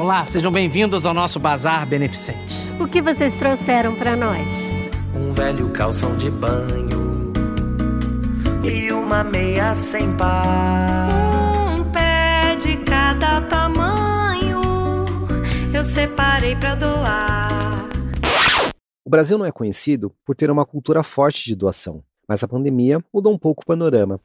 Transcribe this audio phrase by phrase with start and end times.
[0.00, 2.56] Olá, sejam bem-vindos ao nosso bazar beneficente.
[2.80, 4.40] O que vocês trouxeram para nós?
[5.14, 7.30] Um velho calção de banho
[8.64, 11.76] e uma meia sem par.
[11.78, 14.62] Um pé de cada tamanho
[15.70, 17.86] eu separei para doar.
[19.04, 23.04] O Brasil não é conhecido por ter uma cultura forte de doação, mas a pandemia
[23.12, 24.18] mudou um pouco o panorama.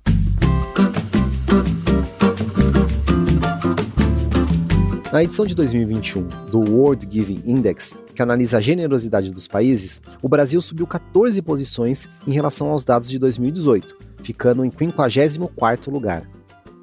[5.16, 10.28] Na edição de 2021 do World Giving Index, que analisa a generosidade dos países, o
[10.28, 16.30] Brasil subiu 14 posições em relação aos dados de 2018, ficando em 54º lugar.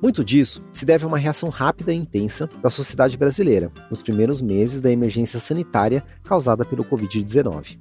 [0.02, 4.40] Muito disso se deve a uma reação rápida e intensa da sociedade brasileira nos primeiros
[4.40, 7.76] meses da emergência sanitária causada pelo Covid-19.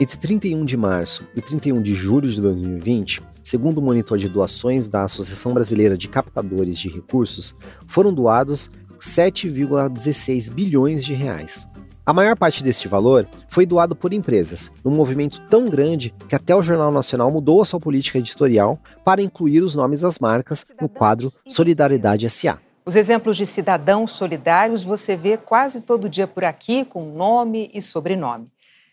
[0.00, 4.88] Entre 31 de março e 31 de julho de 2020, segundo o monitor de doações
[4.88, 7.54] da Associação Brasileira de Captadores de Recursos,
[7.86, 8.68] foram doados
[9.06, 11.68] 7,16 bilhões de reais.
[12.04, 16.54] A maior parte deste valor foi doado por empresas, num movimento tão grande que até
[16.54, 20.88] o Jornal Nacional mudou a sua política editorial para incluir os nomes das marcas no
[20.88, 22.60] quadro Solidariedade SA.
[22.84, 27.82] Os exemplos de cidadãos solidários você vê quase todo dia por aqui, com nome e
[27.82, 28.46] sobrenome.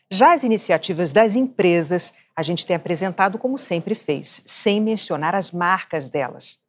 [0.10, 5.52] Já as iniciativas das empresas, a gente tem apresentado como sempre fez, sem mencionar as
[5.52, 6.63] marcas delas.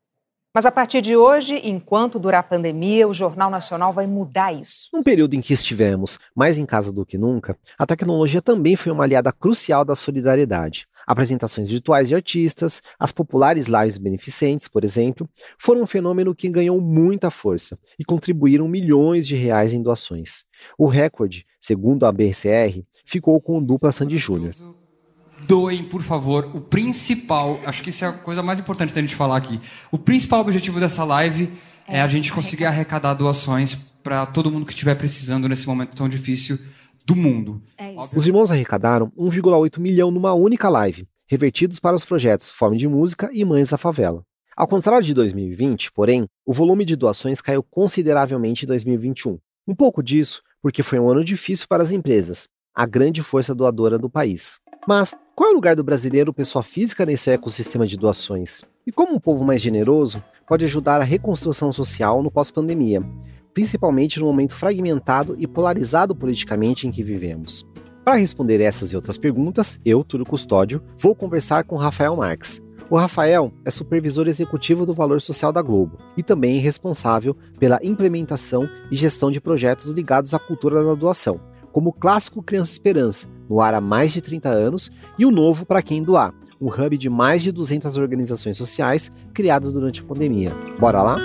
[0.55, 4.88] Mas a partir de hoje, enquanto durar a pandemia, o Jornal Nacional vai mudar isso.
[4.92, 8.92] Num período em que estivemos mais em casa do que nunca, a tecnologia também foi
[8.92, 10.86] uma aliada crucial da solidariedade.
[11.05, 15.28] Apresentações virtuais de artistas, as populares lives beneficentes, por exemplo,
[15.59, 20.44] foram um fenômeno que ganhou muita força e contribuíram milhões de reais em doações.
[20.78, 24.54] O recorde, segundo a BCR, ficou com o dupla Sandy Júnior
[25.47, 29.15] doem, por favor, o principal, acho que isso é a coisa mais importante da gente
[29.15, 29.60] falar aqui.
[29.91, 31.53] O principal objetivo dessa live
[31.87, 35.94] é, é a gente conseguir arrecadar doações para todo mundo que estiver precisando nesse momento
[35.94, 36.59] tão difícil
[37.06, 37.62] do mundo.
[37.78, 42.88] É os irmãos arrecadaram 1,8 milhão numa única live, revertidos para os projetos Fome de
[42.88, 44.22] Música e Mães da Favela.
[44.56, 49.38] Ao contrário de 2020, porém, o volume de doações caiu consideravelmente em 2021.
[49.66, 53.99] Um pouco disso porque foi um ano difícil para as empresas, a grande força doadora
[53.99, 54.60] do país.
[54.87, 58.62] Mas qual é o lugar do brasileiro pessoa física nesse ecossistema de doações?
[58.87, 63.03] E como um povo mais generoso pode ajudar a reconstrução social no pós-pandemia,
[63.55, 67.67] principalmente no momento fragmentado e polarizado politicamente em que vivemos?
[68.05, 72.61] Para responder essas e outras perguntas, eu, Túlio Custódio, vou conversar com Rafael Marques.
[72.91, 78.69] O Rafael é supervisor executivo do Valor Social da Globo e também responsável pela implementação
[78.91, 81.41] e gestão de projetos ligados à cultura da doação,
[81.74, 85.66] como o clássico Criança Esperança, no ar há mais de 30 anos, e o novo
[85.66, 90.52] Para Quem Doar, um hub de mais de 200 organizações sociais criados durante a pandemia.
[90.78, 91.18] Bora lá?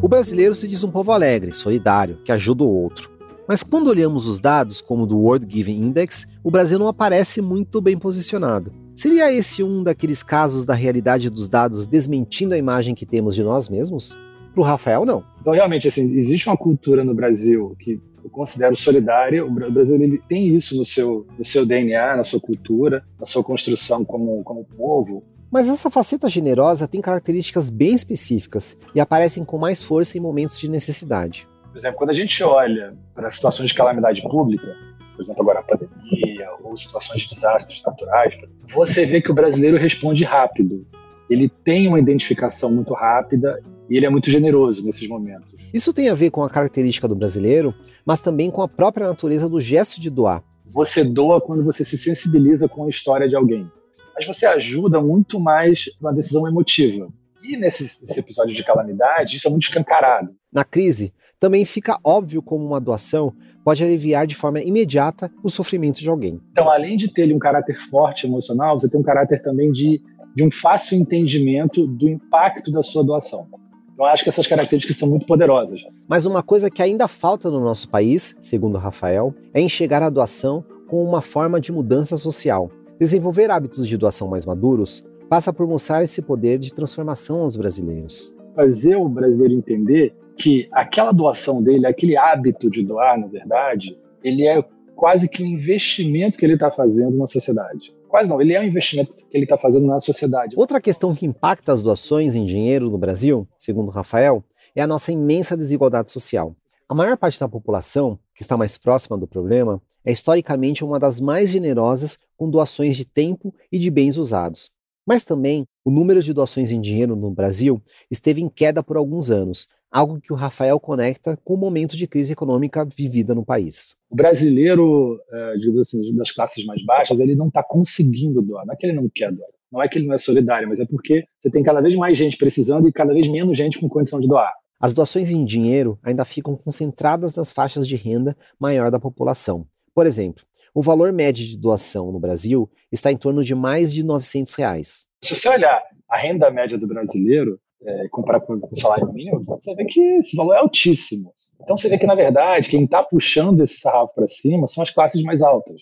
[0.00, 3.10] O brasileiro se diz um povo alegre, solidário, que ajuda o outro.
[3.46, 7.82] Mas quando olhamos os dados, como do World Giving Index, o Brasil não aparece muito
[7.82, 8.72] bem posicionado.
[8.94, 13.42] Seria esse um daqueles casos da realidade dos dados desmentindo a imagem que temos de
[13.42, 14.18] nós mesmos?
[14.52, 15.24] Para o Rafael, não.
[15.40, 19.44] Então, realmente, assim, existe uma cultura no Brasil que eu considero solidária.
[19.44, 23.42] O Brasil ele tem isso no seu, no seu DNA, na sua cultura, na sua
[23.42, 25.24] construção como, como povo.
[25.50, 30.60] Mas essa faceta generosa tem características bem específicas e aparecem com mais força em momentos
[30.60, 31.48] de necessidade.
[31.70, 34.76] Por exemplo, quando a gente olha para situações de calamidade pública,
[35.22, 38.34] por exemplo, agora a pandemia ou situações de desastres naturais,
[38.66, 40.84] você vê que o brasileiro responde rápido.
[41.30, 45.54] Ele tem uma identificação muito rápida e ele é muito generoso nesses momentos.
[45.72, 47.72] Isso tem a ver com a característica do brasileiro,
[48.04, 50.42] mas também com a própria natureza do gesto de doar.
[50.66, 53.70] Você doa quando você se sensibiliza com a história de alguém.
[54.14, 57.08] Mas você ajuda muito mais numa decisão emotiva.
[57.42, 60.32] E nesse, nesse episódio de calamidade, isso é muito escancarado.
[60.52, 66.00] Na crise, também fica óbvio como uma doação pode aliviar de forma imediata o sofrimento
[66.00, 66.40] de alguém.
[66.50, 70.00] Então, além de ter um caráter forte emocional, você tem um caráter também de,
[70.34, 73.48] de um fácil entendimento do impacto da sua doação.
[73.94, 75.86] Então, acho que essas características são muito poderosas.
[76.08, 80.64] Mas uma coisa que ainda falta no nosso país, segundo Rafael, é enxergar a doação
[80.88, 82.70] como uma forma de mudança social.
[82.98, 88.34] Desenvolver hábitos de doação mais maduros passa por mostrar esse poder de transformação aos brasileiros.
[88.54, 94.44] Fazer o brasileiro entender que aquela doação dele, aquele hábito de doar, na verdade, ele
[94.44, 94.60] é
[94.96, 97.94] quase que um investimento que ele está fazendo na sociedade.
[98.08, 100.56] Quase não, ele é um investimento que ele está fazendo na sociedade.
[100.56, 104.44] Outra questão que impacta as doações em dinheiro no Brasil, segundo Rafael,
[104.74, 106.56] é a nossa imensa desigualdade social.
[106.88, 111.20] A maior parte da população, que está mais próxima do problema, é historicamente uma das
[111.20, 114.72] mais generosas com doações de tempo e de bens usados.
[115.06, 117.80] Mas também o número de doações em dinheiro no Brasil
[118.10, 122.06] esteve em queda por alguns anos, algo que o Rafael conecta com o momento de
[122.06, 123.94] crise econômica vivida no país.
[124.10, 128.64] O brasileiro, é, assim, das classes mais baixas, ele não está conseguindo doar.
[128.64, 130.80] Não é que ele não quer doar, não é que ele não é solidário, mas
[130.80, 133.88] é porque você tem cada vez mais gente precisando e cada vez menos gente com
[133.88, 134.52] condição de doar.
[134.80, 139.64] As doações em dinheiro ainda ficam concentradas nas faixas de renda maior da população.
[139.94, 140.42] Por exemplo,
[140.74, 145.06] o valor médio de doação no Brasil está em torno de mais de 900 reais.
[145.22, 149.74] Se você olhar a renda média do brasileiro, é, comparar com o salário mínimo, você
[149.74, 151.32] vê que esse valor é altíssimo.
[151.60, 154.90] Então você vê que, na verdade, quem está puxando esse sarrafo para cima são as
[154.90, 155.80] classes mais altas.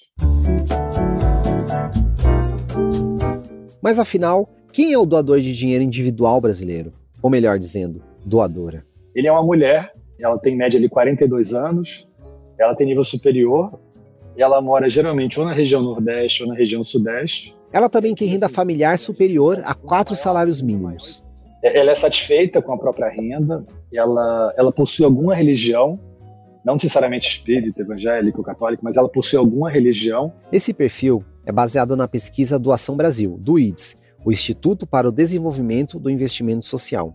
[3.83, 6.93] Mas afinal, quem é o doador de dinheiro individual brasileiro?
[7.23, 8.85] Ou melhor dizendo, doadora?
[9.15, 12.07] Ele é uma mulher, ela tem média de 42 anos,
[12.59, 13.81] ela tem nível superior,
[14.37, 17.57] ela mora geralmente ou na região Nordeste ou na região Sudeste.
[17.73, 21.23] Ela também tem renda familiar superior a quatro salários mínimos.
[21.63, 26.01] Ela é satisfeita com a própria renda, ela, ela possui alguma religião,
[26.65, 30.33] não necessariamente espírita, evangélico, católico, mas ela possui alguma religião.
[30.51, 35.99] Esse perfil é baseado na pesquisa Doação Brasil, do IDES, o Instituto para o Desenvolvimento
[35.99, 37.15] do Investimento Social.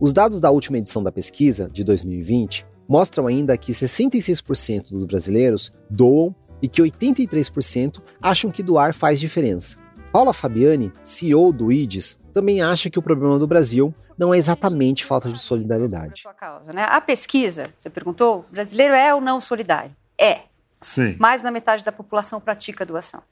[0.00, 5.72] Os dados da última edição da pesquisa, de 2020, mostram ainda que 66% dos brasileiros
[5.90, 9.76] doam e que 83% acham que doar faz diferença.
[10.12, 15.06] Paula Fabiani, CEO do IDES, também acha que o problema do Brasil não é exatamente
[15.06, 16.22] falta de solidariedade.
[16.36, 16.86] Causa, né?
[16.86, 19.90] A pesquisa, você perguntou, o brasileiro é ou não solidário?
[20.20, 20.42] É.
[20.78, 21.16] Sim.
[21.18, 23.22] Mais da metade da população pratica doação.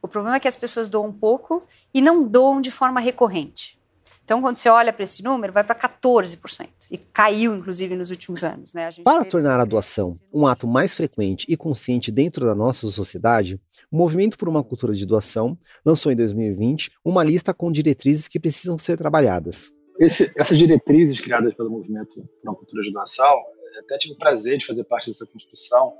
[0.00, 1.62] O problema é que as pessoas doam pouco
[1.92, 3.78] e não doam de forma recorrente.
[4.24, 6.68] Então, quando você olha para esse número, vai para 14%.
[6.90, 8.72] E caiu, inclusive, nos últimos anos.
[8.72, 8.90] Né?
[9.04, 13.60] para tornar a doação um ato mais frequente e consciente dentro da nossa sociedade,
[13.90, 18.40] o Movimento por uma Cultura de Doação lançou em 2020 uma lista com diretrizes que
[18.40, 19.72] precisam ser trabalhadas.
[20.00, 23.32] Esse, essas diretrizes criadas pelo Movimento por uma Cultura de Doação,
[23.78, 25.92] até tive o prazer de fazer parte dessa construção.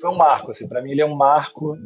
[0.00, 1.76] Foi um marco, assim, para mim ele é um marco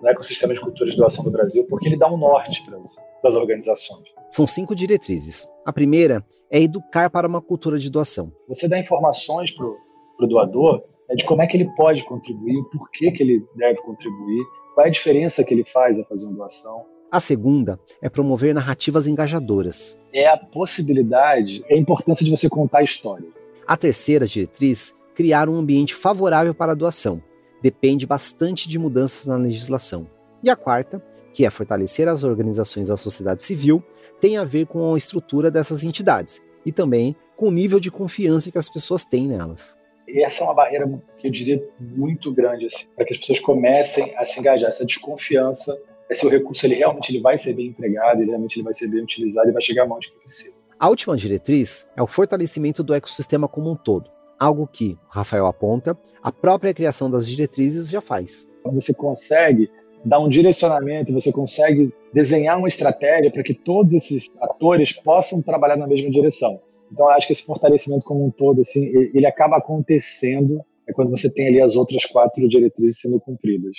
[0.00, 2.78] no ecossistema de cultura de doação do Brasil, porque ele dá um norte para
[3.26, 4.04] as organizações.
[4.30, 5.48] São cinco diretrizes.
[5.64, 8.32] A primeira é educar para uma cultura de doação.
[8.48, 12.90] Você dá informações para o doador né, de como é que ele pode contribuir, por
[12.90, 14.44] que, que ele deve contribuir,
[14.74, 16.84] qual é a diferença que ele faz a fazer uma doação.
[17.10, 19.98] A segunda é promover narrativas engajadoras.
[20.12, 23.28] É a possibilidade, é a importância de você contar a história.
[23.66, 27.22] A terceira diretriz, criar um ambiente favorável para a doação.
[27.62, 30.06] Depende bastante de mudanças na legislação.
[30.42, 31.02] E a quarta,
[31.36, 33.84] que é fortalecer as organizações da sociedade civil
[34.18, 38.50] tem a ver com a estrutura dessas entidades e também com o nível de confiança
[38.50, 39.76] que as pessoas têm nelas.
[40.08, 40.88] E essa é uma barreira
[41.18, 44.68] que eu diria muito grande assim, para que as pessoas comecem a se engajar.
[44.68, 45.76] Essa desconfiança,
[46.10, 48.90] se o recurso ele realmente ele vai ser bem empregado, ele realmente ele vai ser
[48.90, 50.62] bem utilizado e vai chegar à mão de quem precisa.
[50.80, 55.98] A última diretriz é o fortalecimento do ecossistema como um todo, algo que, Rafael aponta,
[56.22, 58.48] a própria criação das diretrizes já faz.
[58.72, 59.70] Você consegue
[60.06, 65.76] dar um direcionamento, você consegue desenhar uma estratégia para que todos esses atores possam trabalhar
[65.76, 66.60] na mesma direção.
[66.92, 71.10] Então, eu acho que esse fortalecimento como um todo, assim, ele acaba acontecendo é quando
[71.10, 73.76] você tem ali as outras quatro diretrizes sendo cumpridas.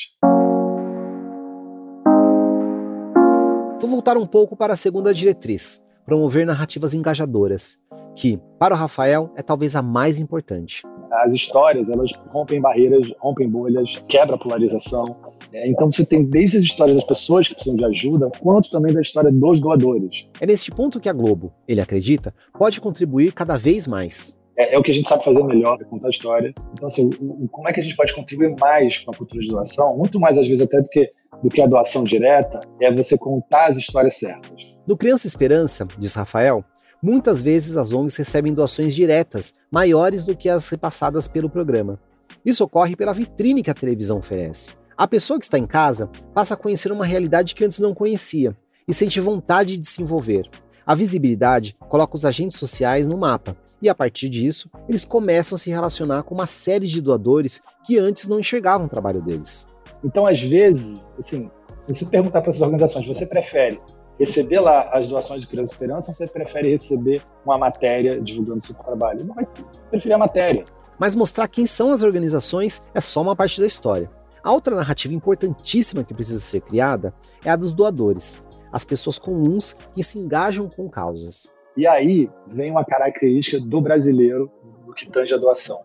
[3.80, 7.78] Vou voltar um pouco para a segunda diretriz, promover narrativas engajadoras,
[8.14, 10.82] que, para o Rafael, é talvez a mais importante.
[11.10, 15.16] As histórias, elas rompem barreiras, rompem bolhas, quebra a polarização.
[15.54, 18.94] É, então você tem desde as histórias das pessoas que precisam de ajuda, quanto também
[18.94, 20.28] da história dos doadores.
[20.40, 24.36] É neste ponto que a Globo, ele acredita, pode contribuir cada vez mais.
[24.58, 26.54] É, é o que a gente sabe fazer melhor, é contar a história.
[26.74, 27.10] Então, assim,
[27.52, 29.96] como é que a gente pode contribuir mais com a cultura de doação?
[29.96, 31.12] Muito mais, às vezes, até do que,
[31.44, 34.76] do que a doação direta, é você contar as histórias certas.
[34.88, 36.64] No Criança Esperança, diz Rafael,
[37.02, 42.00] Muitas vezes as ONGs recebem doações diretas, maiores do que as repassadas pelo programa.
[42.44, 44.74] Isso ocorre pela vitrine que a televisão oferece.
[44.98, 48.58] A pessoa que está em casa passa a conhecer uma realidade que antes não conhecia
[48.88, 50.50] e sente vontade de se envolver.
[50.84, 55.60] A visibilidade coloca os agentes sociais no mapa e, a partir disso, eles começam a
[55.60, 59.68] se relacionar com uma série de doadores que antes não enxergavam o trabalho deles.
[60.04, 61.52] Então, às vezes, assim,
[61.86, 63.80] se você perguntar para essas organizações, você prefere
[64.18, 68.74] receber lá as doações de Criança Esperança ou você prefere receber uma matéria divulgando seu
[68.74, 69.24] trabalho?
[69.24, 69.48] Não vai
[69.92, 70.66] preferir a matéria.
[70.98, 74.10] Mas mostrar quem são as organizações é só uma parte da história.
[74.48, 77.14] A outra narrativa importantíssima que precisa ser criada
[77.44, 81.54] é a dos doadores, as pessoas comuns que se engajam com causas.
[81.76, 84.50] E aí vem uma característica do brasileiro
[84.86, 85.78] no que tange a doação.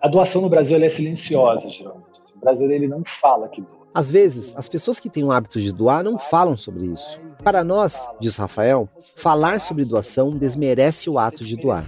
[0.00, 2.06] A doação no Brasil é silenciosa, geralmente.
[2.36, 3.88] O brasileiro ele não fala que doa.
[3.92, 7.20] Às vezes, as pessoas que têm o hábito de doar não falam sobre isso.
[7.42, 11.84] Para nós, diz Rafael, falar sobre doação desmerece o ato de doar.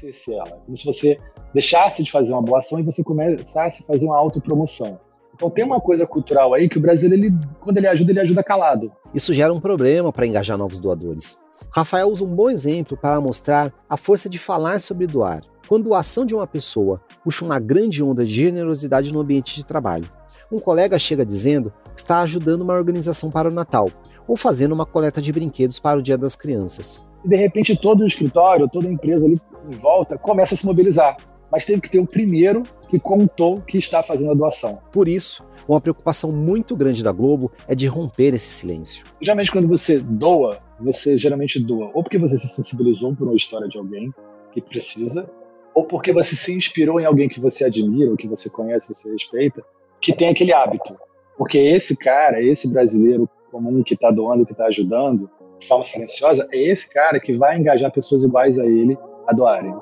[0.64, 1.20] Como se você
[1.54, 4.98] deixasse de fazer uma boa ação e você começasse a fazer uma autopromoção.
[5.40, 8.44] Então tem uma coisa cultural aí que o brasileiro, ele, quando ele ajuda, ele ajuda
[8.44, 8.92] calado.
[9.14, 11.38] Isso gera um problema para engajar novos doadores.
[11.70, 15.42] Rafael usa um bom exemplo para mostrar a força de falar sobre doar.
[15.66, 19.64] Quando a ação de uma pessoa puxa uma grande onda de generosidade no ambiente de
[19.64, 20.06] trabalho.
[20.52, 23.88] Um colega chega dizendo que está ajudando uma organização para o Natal
[24.28, 27.02] ou fazendo uma coleta de brinquedos para o Dia das Crianças.
[27.24, 30.66] E de repente todo o escritório, toda a empresa ali em volta começa a se
[30.66, 31.16] mobilizar.
[31.50, 34.80] Mas teve que ter o primeiro que contou que está fazendo a doação.
[34.92, 39.04] Por isso, uma preocupação muito grande da Globo é de romper esse silêncio.
[39.20, 43.68] Geralmente, quando você doa, você geralmente doa ou porque você se sensibilizou por uma história
[43.68, 44.12] de alguém
[44.52, 45.30] que precisa,
[45.74, 49.12] ou porque você se inspirou em alguém que você admira, ou que você conhece, você
[49.12, 49.62] respeita,
[50.00, 50.96] que tem aquele hábito.
[51.38, 56.48] Porque esse cara, esse brasileiro comum que está doando, que está ajudando, de forma silenciosa,
[56.52, 59.74] é esse cara que vai engajar pessoas iguais a ele a doarem.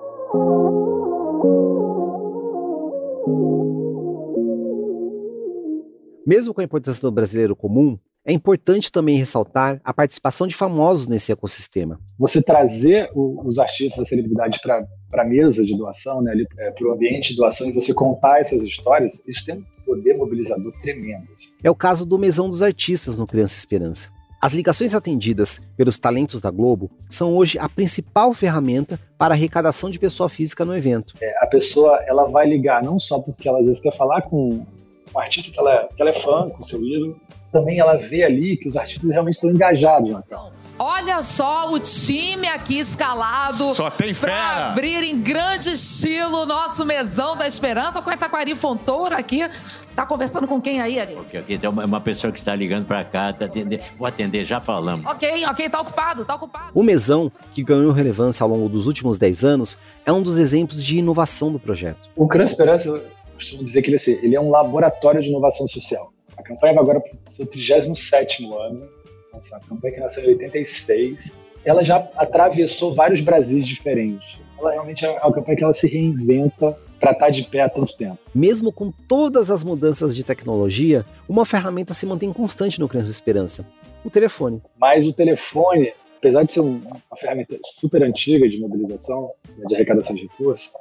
[6.26, 11.08] Mesmo com a importância do brasileiro comum, é importante também ressaltar a participação de famosos
[11.08, 11.98] nesse ecossistema.
[12.18, 16.86] Você trazer o, os artistas, a celebridade para a mesa de doação, né, é, para
[16.86, 21.26] o ambiente de doação, e você contar essas histórias, isso tem um poder mobilizador tremendo.
[21.32, 21.54] Assim.
[21.64, 24.10] É o caso do Mesão dos Artistas no Criança Esperança.
[24.40, 29.98] As ligações atendidas pelos talentos da Globo são hoje a principal ferramenta para arrecadação de
[29.98, 31.14] pessoa física no evento.
[31.20, 34.64] É, a pessoa ela vai ligar não só porque ela às vezes quer falar com
[35.12, 38.56] um artista que ela, que ela é fã, com seu ídolo, também ela vê ali
[38.56, 40.52] que os artistas realmente estão engajados na causa.
[40.78, 43.74] Olha só o time aqui escalado.
[43.74, 44.32] Só tem fera.
[44.32, 49.48] Pra abrir em grande estilo o nosso mesão da esperança com essa Quari Fontoura aqui.
[49.96, 51.16] Tá conversando com quem aí, Ari?
[51.16, 53.82] Porque aqui tem uma pessoa que está ligando para cá, tá atender.
[53.98, 55.04] Vou atender, já falamos.
[55.06, 56.70] Ok, ok, tá ocupado, tá ocupado.
[56.72, 60.84] O mesão, que ganhou relevância ao longo dos últimos 10 anos, é um dos exemplos
[60.84, 62.08] de inovação do projeto.
[62.14, 63.02] O Cran Esperança,
[63.34, 66.12] costumo dizer que ele é, assim, ele é um laboratório de inovação social.
[66.36, 68.88] A campanha vai agora para o seu 37 ano.
[69.32, 71.36] Nossa, a campanha que nasceu em 86.
[71.64, 74.38] Ela já atravessou vários Brasis diferentes.
[74.58, 77.68] Ela realmente é uma campanha que ela se reinventa para estar tá de pé há
[77.68, 78.18] tanto tempo.
[78.34, 83.64] Mesmo com todas as mudanças de tecnologia, uma ferramenta se mantém constante no Criança Esperança:
[84.04, 84.60] o telefone.
[84.76, 90.16] Mas o telefone, apesar de ser uma ferramenta super antiga de mobilização, né, de arrecadação
[90.16, 90.72] de recursos,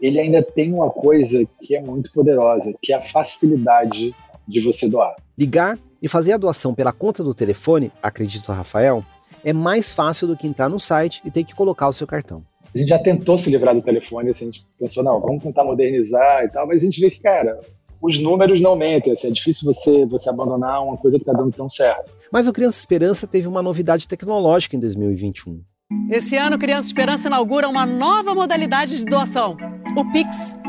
[0.00, 4.14] ele ainda tem uma coisa que é muito poderosa, que é a facilidade
[4.46, 5.16] de você doar.
[5.36, 9.04] Ligar e fazer a doação pela conta do telefone, acredito Rafael,
[9.44, 12.42] é mais fácil do que entrar no site e ter que colocar o seu cartão.
[12.74, 15.64] A gente já tentou se livrar do telefone, assim, a gente pensou, não, vamos tentar
[15.64, 17.58] modernizar e tal, mas a gente vê que, cara,
[18.00, 21.52] os números não mentem, assim, é difícil você, você abandonar uma coisa que está dando
[21.52, 22.12] tão certo.
[22.32, 25.60] Mas o Criança Esperança teve uma novidade tecnológica em 2021.
[26.08, 29.56] Esse ano, Criança Esperança inaugura uma nova modalidade de doação,
[29.96, 30.59] o Pix.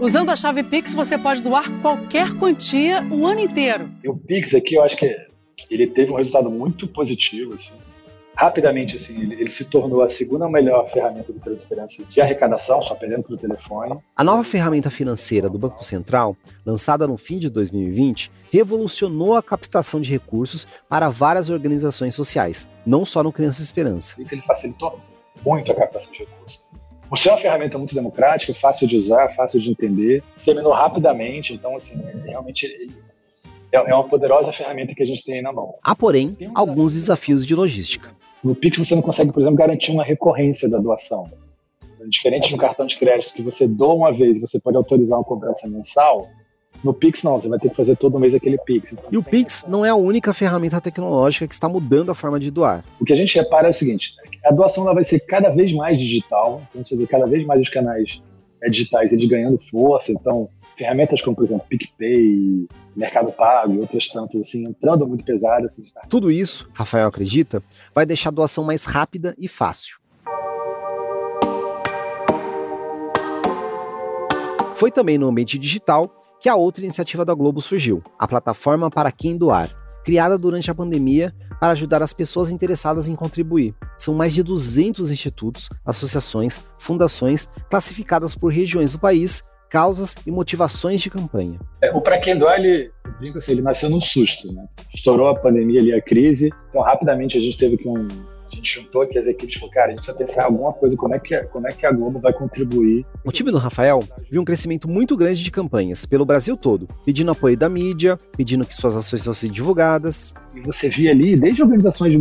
[0.00, 3.90] Usando a chave Pix, você pode doar qualquer quantia o ano inteiro.
[4.02, 5.14] E o Pix aqui, eu acho que
[5.70, 7.78] ele teve um resultado muito positivo, assim.
[8.34, 12.94] Rapidamente, assim, ele, ele se tornou a segunda melhor ferramenta do Transferência de arrecadação, só
[12.94, 13.98] perdendo pelo telefone.
[14.16, 20.00] A nova ferramenta financeira do Banco Central, lançada no fim de 2020, revolucionou a captação
[20.00, 24.16] de recursos para várias organizações sociais, não só no Criança Esperança.
[24.18, 24.98] Ele facilitou
[25.44, 26.64] muito a captação de recursos.
[27.10, 31.74] Por ser uma ferramenta muito democrática, fácil de usar, fácil de entender, terminou rapidamente, então,
[31.74, 32.88] assim, realmente
[33.72, 35.74] é, é uma poderosa ferramenta que a gente tem aí na mão.
[35.82, 38.14] Há, porém, alguns desafios de logística.
[38.44, 41.28] No Pix você não consegue, por exemplo, garantir uma recorrência da doação.
[42.08, 45.24] Diferente no cartão de crédito, que você doa uma vez e você pode autorizar uma
[45.24, 46.28] cobrança mensal,
[46.82, 48.92] no Pix não, você vai ter que fazer todo mês aquele Pix.
[48.92, 52.40] Então, e o Pix não é a única ferramenta tecnológica que está mudando a forma
[52.40, 52.84] de doar.
[52.98, 55.72] O que a gente repara é o seguinte, a doação ela vai ser cada vez
[55.72, 58.22] mais digital, então você vê cada vez mais os canais
[58.62, 64.08] é, digitais eles ganhando força, então ferramentas como, por exemplo, PicPay, Mercado Pago e outras
[64.08, 65.72] tantas, assim, entrando muito pesadas.
[65.72, 66.02] Assim, tá?
[66.08, 67.62] Tudo isso, Rafael acredita,
[67.94, 69.98] vai deixar a doação mais rápida e fácil.
[74.74, 79.12] Foi também no ambiente digital que a outra iniciativa da Globo surgiu, a plataforma Para
[79.12, 79.70] Quem Doar.
[80.02, 83.74] Criada durante a pandemia para ajudar as pessoas interessadas em contribuir.
[83.98, 91.00] São mais de 200 institutos, associações, fundações classificadas por regiões do país causas e motivações
[91.00, 91.60] de campanha.
[91.80, 94.66] É, o Pra Quem Dói, ele, brinco assim, ele nasceu num susto, né?
[94.92, 98.02] Estourou a pandemia ali, a crise, então rapidamente a gente teve que um,
[98.56, 100.72] a gente juntou aqui as equipes e falou, cara, a gente precisa pensar em alguma
[100.72, 103.06] coisa, como é, que, como é que a Globo vai contribuir.
[103.24, 107.30] O time do Rafael viu um crescimento muito grande de campanhas pelo Brasil todo, pedindo
[107.30, 110.34] apoio da mídia, pedindo que suas ações fossem divulgadas.
[110.54, 112.14] E você via ali, desde organizações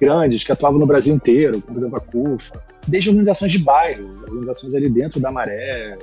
[0.00, 4.22] grandes que atuavam no Brasil inteiro, como por exemplo a CUFA, desde organizações de bairros,
[4.22, 5.96] organizações ali dentro da maré.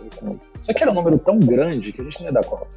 [0.62, 2.68] Só que era um número tão grande que a gente não ia dar conta.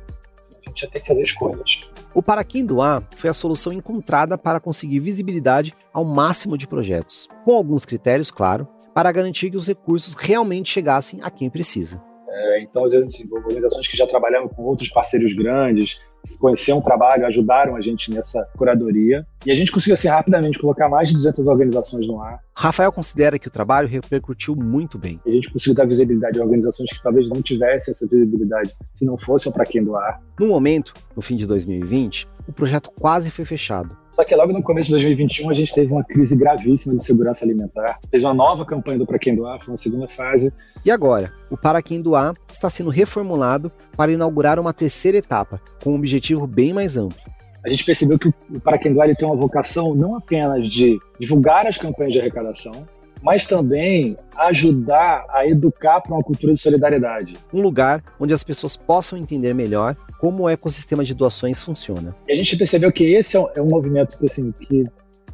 [0.78, 1.90] A gente ia ter que fazer escolhas.
[2.14, 7.26] O Para Quem Doar foi a solução encontrada para conseguir visibilidade ao máximo de projetos,
[7.44, 12.00] com alguns critérios, claro, para garantir que os recursos realmente chegassem a quem precisa.
[12.28, 16.00] É, então, às vezes, assim, organizações que já trabalhavam com outros parceiros grandes,
[16.40, 19.26] conheciam o trabalho, ajudaram a gente nessa curadoria.
[19.44, 22.40] E a gente conseguiu, assim, rapidamente colocar mais de 200 organizações no ar.
[22.60, 25.20] Rafael considera que o trabalho repercutiu muito bem.
[25.24, 29.16] A gente conseguiu dar visibilidade a organizações que talvez não tivessem essa visibilidade se não
[29.16, 30.20] fossem para quem doar.
[30.40, 33.96] No momento, no fim de 2020, o projeto quase foi fechado.
[34.10, 37.44] Só que logo no começo de 2021 a gente teve uma crise gravíssima de segurança
[37.44, 38.00] alimentar.
[38.10, 40.52] Fez uma nova campanha do Para Quem Doar, foi uma segunda fase.
[40.84, 45.92] E agora, o Para Quem Doar está sendo reformulado para inaugurar uma terceira etapa, com
[45.92, 47.37] um objetivo bem mais amplo.
[47.64, 51.66] A gente percebeu que o Para Quem Doar tem uma vocação não apenas de divulgar
[51.66, 52.86] as campanhas de arrecadação,
[53.22, 57.36] mas também ajudar a educar para uma cultura de solidariedade.
[57.52, 62.14] Um lugar onde as pessoas possam entender melhor como o ecossistema de doações funciona.
[62.28, 64.84] E a gente percebeu que esse é um, é um movimento que, assim, que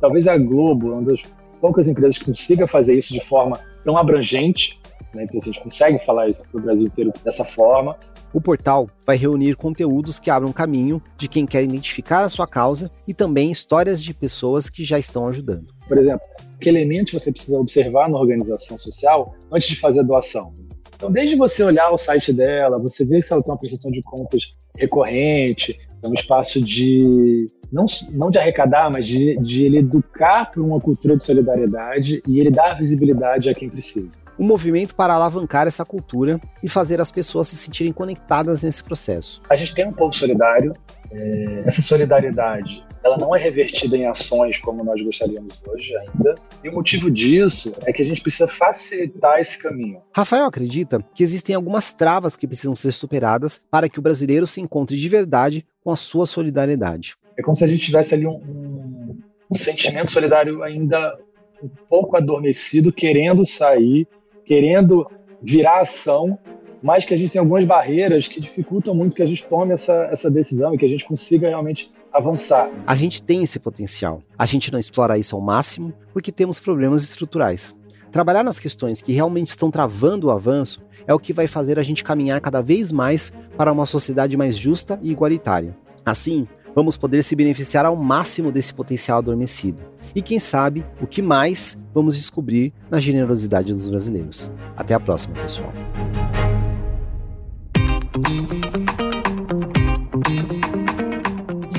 [0.01, 1.23] talvez a Globo, uma das
[1.61, 4.81] poucas empresas que consiga fazer isso de forma tão abrangente,
[5.15, 5.25] né?
[5.25, 7.97] então assim, a gente consegue falar isso para o Brasil inteiro dessa forma.
[8.33, 12.91] O portal vai reunir conteúdos que abram caminho de quem quer identificar a sua causa
[13.07, 15.73] e também histórias de pessoas que já estão ajudando.
[15.87, 16.27] Por exemplo,
[16.61, 20.55] que elementos você precisa observar na organização social antes de fazer a doação?
[20.97, 24.03] Então, desde você olhar o site dela, você ver se ela tem uma prestação de
[24.03, 30.51] contas recorrente, é um espaço de não, não de arrecadar, mas de, de ele educar
[30.51, 34.21] para uma cultura de solidariedade e ele dar visibilidade a quem precisa.
[34.39, 39.41] Um movimento para alavancar essa cultura e fazer as pessoas se sentirem conectadas nesse processo.
[39.49, 40.73] A gente tem um povo solidário,
[41.15, 46.35] é, essa solidariedade ela não é revertida em ações como nós gostaríamos hoje ainda.
[46.63, 50.01] E o motivo disso é que a gente precisa facilitar esse caminho.
[50.11, 54.61] Rafael acredita que existem algumas travas que precisam ser superadas para que o brasileiro se
[54.61, 57.15] encontre de verdade com a sua solidariedade.
[57.39, 59.15] É como se a gente tivesse ali um, um,
[59.51, 61.19] um sentimento solidário ainda
[61.63, 64.09] um pouco adormecido, querendo sair,
[64.47, 65.07] querendo
[65.43, 66.39] virar ação,
[66.85, 70.07] mas que a gente tem algumas barreiras que dificultam muito que a gente tome essa,
[70.13, 72.71] essa decisão e que a gente consiga realmente avançar.
[72.87, 74.23] A gente tem esse potencial.
[74.39, 77.75] A gente não explora isso ao máximo porque temos problemas estruturais.
[78.13, 81.83] Trabalhar nas questões que realmente estão travando o avanço é o que vai fazer a
[81.83, 85.75] gente caminhar cada vez mais para uma sociedade mais justa e igualitária.
[86.05, 89.83] Assim, vamos poder se beneficiar ao máximo desse potencial adormecido.
[90.15, 94.53] E quem sabe, o que mais vamos descobrir na generosidade dos brasileiros.
[94.77, 95.73] Até a próxima, pessoal.